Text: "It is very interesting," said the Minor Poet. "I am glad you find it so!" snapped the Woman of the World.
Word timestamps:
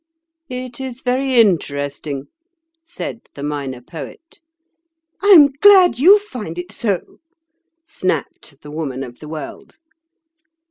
"It 0.49 0.79
is 0.81 1.01
very 1.01 1.39
interesting," 1.39 2.25
said 2.83 3.21
the 3.35 3.43
Minor 3.43 3.81
Poet. 3.81 4.39
"I 5.21 5.27
am 5.27 5.49
glad 5.51 5.99
you 5.99 6.17
find 6.17 6.57
it 6.57 6.71
so!" 6.71 7.19
snapped 7.83 8.61
the 8.63 8.71
Woman 8.71 9.03
of 9.03 9.19
the 9.19 9.27
World. 9.29 9.77